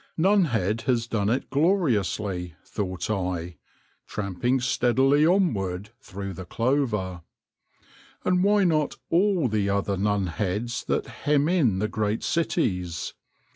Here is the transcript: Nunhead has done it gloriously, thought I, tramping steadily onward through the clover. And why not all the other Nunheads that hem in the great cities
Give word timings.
Nunhead 0.17 0.81
has 0.87 1.05
done 1.05 1.29
it 1.29 1.51
gloriously, 1.51 2.55
thought 2.65 3.07
I, 3.11 3.57
tramping 4.07 4.59
steadily 4.59 5.27
onward 5.27 5.91
through 6.01 6.33
the 6.33 6.43
clover. 6.45 7.21
And 8.25 8.43
why 8.43 8.63
not 8.63 8.95
all 9.11 9.47
the 9.47 9.69
other 9.69 9.97
Nunheads 9.97 10.85
that 10.85 11.05
hem 11.05 11.47
in 11.47 11.77
the 11.77 11.87
great 11.87 12.23
cities 12.23 13.13